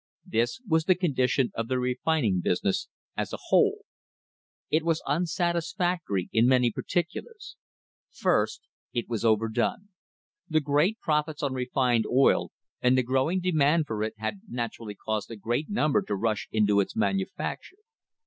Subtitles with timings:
[0.25, 3.85] This was the condition of the refining business as a whole.
[4.71, 7.55] It was unsatisfactory in many particulars.
[8.11, 8.61] First,
[8.93, 9.89] it was overdone.
[10.49, 12.51] The great profits on refined oil
[12.81, 16.79] and the growing demand for it had naturally caused a great number to rush into
[16.79, 17.77] its manufacture.